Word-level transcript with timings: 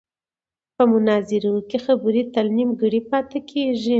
په 0.75 0.83
مناظرو 0.91 1.55
کې 1.69 1.77
خبرې 1.85 2.23
تل 2.33 2.47
نیمګړې 2.57 3.01
پاتې 3.11 3.39
کېږي. 3.49 3.89